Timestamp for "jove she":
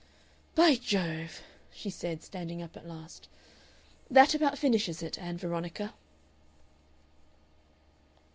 0.77-1.91